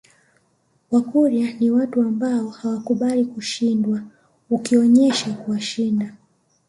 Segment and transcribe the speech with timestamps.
[0.91, 4.01] Wakurya ni watu ambao hawakubali kushindwa
[4.49, 6.15] ukionesha kuwashinda